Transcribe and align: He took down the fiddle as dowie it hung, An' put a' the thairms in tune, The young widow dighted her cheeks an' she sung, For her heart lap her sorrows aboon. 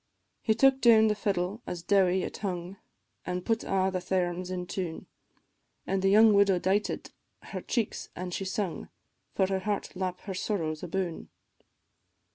He 0.41 0.55
took 0.55 0.81
down 0.81 1.09
the 1.09 1.13
fiddle 1.13 1.61
as 1.67 1.83
dowie 1.83 2.23
it 2.23 2.37
hung, 2.37 2.77
An' 3.23 3.43
put 3.43 3.63
a' 3.63 3.91
the 3.93 3.99
thairms 4.01 4.49
in 4.49 4.65
tune, 4.65 5.05
The 5.85 6.09
young 6.09 6.33
widow 6.33 6.57
dighted 6.57 7.11
her 7.43 7.61
cheeks 7.61 8.09
an' 8.15 8.31
she 8.31 8.45
sung, 8.45 8.89
For 9.35 9.45
her 9.45 9.59
heart 9.59 9.95
lap 9.95 10.21
her 10.21 10.33
sorrows 10.33 10.81
aboon. 10.81 11.29